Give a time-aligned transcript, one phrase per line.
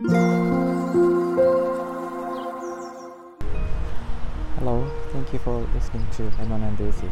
[0.00, 0.14] Hello,
[5.10, 7.10] thank you for listening to Lemon and Daisy.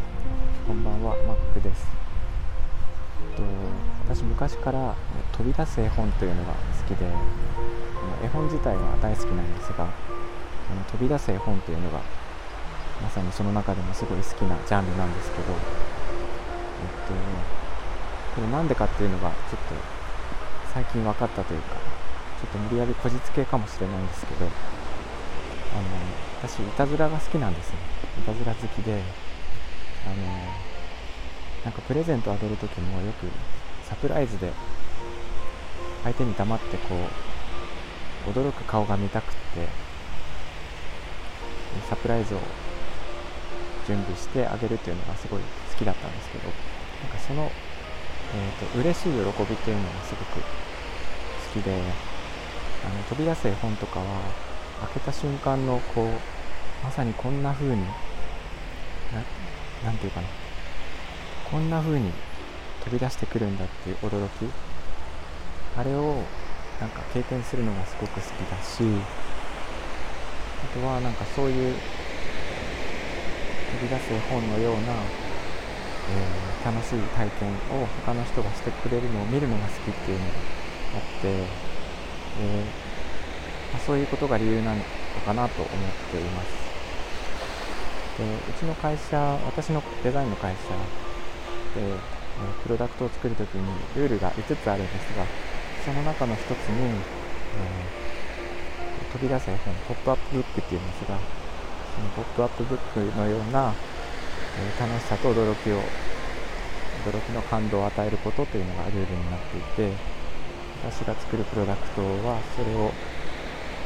[0.69, 1.85] こんばんは、マックです。
[3.37, 3.43] と
[4.09, 4.95] 私昔から
[5.33, 7.07] 飛び出す絵本というのが好きで
[8.23, 9.89] 絵本自体は大好きなんですが
[10.93, 12.01] 飛び出す絵本というのが
[13.03, 15.57] まさにその中でもすごい好きなジャンルなんですけど、えっ
[17.09, 17.15] と、
[18.37, 19.75] これなんでかっていうのがちょっと
[20.73, 24.53] 最近分かったというかょっと無理やりこじつけかもしれないんですけどあの
[26.43, 27.79] 私いたずらが好きなんですね
[28.19, 29.03] いたずら好きで
[30.07, 30.17] あの
[31.65, 33.27] なんかプレゼントあげる時もよく
[33.85, 34.53] サプライズで
[36.05, 36.95] 相手に黙ってこ
[38.27, 39.69] う驚く顔が見たくって
[41.89, 42.39] サプライズを
[43.87, 47.51] 準備してあげるっていうのがすごい好きだったんですけどなんかその、
[48.35, 50.41] えーと、嬉しい喜びっていうのがすごく
[51.55, 51.73] 好きで
[52.85, 54.05] あの飛び出す絵本とかは
[54.81, 56.09] 開けた瞬間のこう
[56.85, 57.83] まさにこんな風に
[59.85, 60.29] 何て言うかな。
[61.51, 62.13] こんな風に
[62.85, 64.51] 飛び出してくるんだっていう驚き。
[65.79, 66.23] あれを
[66.81, 68.83] なんか経験するのがすごく好きだし
[70.65, 71.81] あとはなんかそういう飛
[73.83, 80.31] び出す絵本のような、えー、楽しい体験を他の人がしてくれるのを見るのが好きっていうのが
[80.97, 81.45] あって、
[82.41, 84.83] えー、まあ、そういうことが理由なの
[85.25, 85.73] かなと思っ
[86.11, 86.67] ています。
[88.19, 90.73] でうちの会社私のデザインの会社
[91.79, 91.99] で、え
[92.63, 93.65] プロダクトを作るときに
[93.95, 95.25] ルールが5つあるんですが
[95.85, 101.19] その中の1つに、えー、飛び出す絵本ポップアップブックっていうんですが
[101.95, 103.73] そのポップアップブックのような、
[104.59, 105.81] え楽しさと驚きを
[107.05, 109.93] 驚きの感動を与えることというのがルールになっていて
[110.91, 112.93] 私が作るプロダクトはそれを、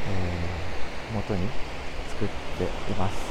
[0.07, 1.49] えー、元に
[2.11, 3.31] 作っています。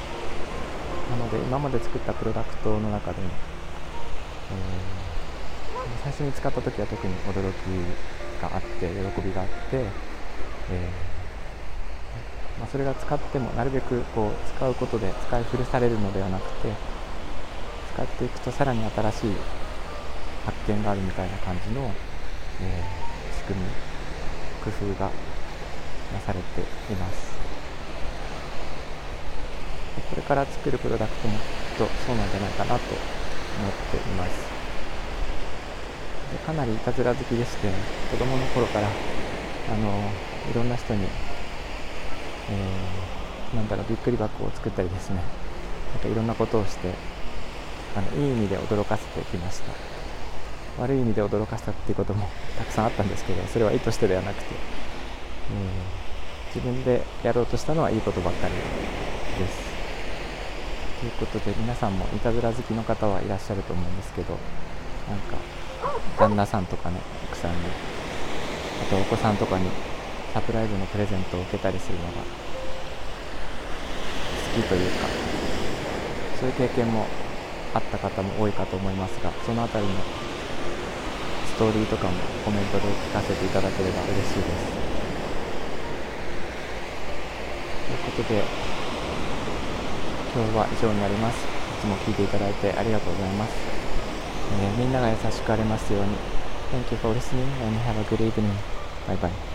[1.12, 3.30] なので今まで作ったプロダクトの中でも、
[4.52, 9.86] えー、最初に使った時は特に驚きがあって喜びがあって、えー
[12.60, 16.74] まあ、それが使ってもなるべくこう使うことで使い古されるのではなくて
[17.94, 19.34] 使っていくとさらに新しい
[20.46, 21.92] 発見があるみたいな感じの、
[22.62, 23.09] えー、
[23.50, 23.66] 組み
[24.62, 25.10] 工夫が
[26.14, 26.62] なされて
[26.94, 27.34] います。
[30.10, 31.42] これから作るプロダクトもきっ
[31.78, 34.50] とそうなんじゃないかなと思っています。
[36.32, 37.70] でかなりいたずら好きでして
[38.12, 39.90] 子供の頃からあの
[40.52, 41.02] いろんな人に
[42.52, 45.16] えー、なんだろうびっくり箱を作ったりですね。
[45.94, 46.94] なんかいろんなことをして
[47.96, 50.09] あのいい意味で驚かせてきました。
[50.80, 54.56] 悪い意味で驚かせたっていうこともたくさんあったんですけどそれは意図してではなくて、
[55.52, 59.70] えー、自分でやろうとしたのはいいことばっかりです。
[61.00, 64.36] ということで皆さんもいたずら好きの方はいらっしゃると思うんですけど
[65.08, 65.38] なんか
[66.18, 67.00] 旦那さんとかね
[67.32, 67.58] 奥さんに
[68.84, 69.70] あとお子さんとかに
[70.34, 72.22] サプライズのプレゼントを受けたりするのが好
[74.62, 75.08] きというか
[76.38, 77.06] そういう経験も
[77.74, 80.00] あった方も多いかと思いますがその辺りの
[81.60, 82.14] トーリーとかも
[82.46, 84.72] コメントで聞かせていただければ嬉しいです
[87.86, 88.44] ということで
[90.34, 93.52] 今日は以上になりますいつも聞いていただいてありがとうございます、
[94.62, 96.40] えー、みんなが優しくありますように
[96.72, 98.54] Thank you for listening and have a good evening.
[99.08, 99.49] Bye bye.